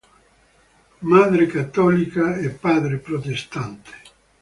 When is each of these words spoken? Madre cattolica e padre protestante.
Madre 1.11 1.45
cattolica 1.45 2.25
e 2.45 2.47
padre 2.63 2.95
protestante. 3.07 3.91